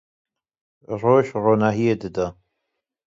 [1.01, 2.27] Roj ronahiyê dide